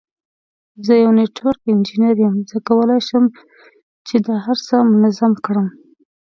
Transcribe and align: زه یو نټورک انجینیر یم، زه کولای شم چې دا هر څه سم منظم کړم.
زه 0.85 0.93
یو 1.03 1.11
نټورک 1.17 1.59
انجینیر 1.71 2.17
یم، 2.23 2.35
زه 2.49 2.57
کولای 2.67 3.01
شم 3.07 3.25
چې 4.07 4.15
دا 4.25 4.35
هر 4.45 4.57
څه 4.67 4.67
سم 4.79 4.85
منظم 4.91 5.33
کړم. 5.45 5.67